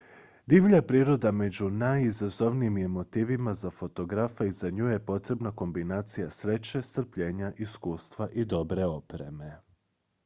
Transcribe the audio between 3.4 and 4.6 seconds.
za fotografa i